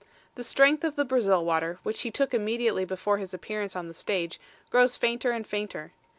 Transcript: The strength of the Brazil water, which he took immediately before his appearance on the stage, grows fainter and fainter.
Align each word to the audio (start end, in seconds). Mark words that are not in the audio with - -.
The 0.33 0.43
strength 0.43 0.83
of 0.83 0.95
the 0.95 1.05
Brazil 1.05 1.45
water, 1.45 1.77
which 1.83 2.01
he 2.01 2.09
took 2.09 2.33
immediately 2.33 2.85
before 2.85 3.19
his 3.19 3.35
appearance 3.35 3.75
on 3.75 3.87
the 3.87 3.93
stage, 3.93 4.39
grows 4.71 4.97
fainter 4.97 5.29
and 5.29 5.45
fainter. 5.45 5.91